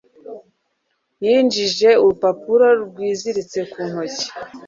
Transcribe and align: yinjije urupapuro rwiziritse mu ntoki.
yinjije 1.23 1.89
urupapuro 2.01 2.67
rwiziritse 2.83 3.59
mu 3.69 3.83
ntoki. 3.89 4.27